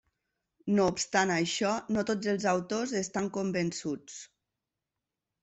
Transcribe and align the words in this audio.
No 0.77 0.85
obstant 0.91 1.33
això, 1.33 1.73
no 1.97 2.05
tots 2.11 2.31
els 2.33 2.47
autors 2.53 2.95
estan 3.01 3.29
convençuts. 3.37 4.19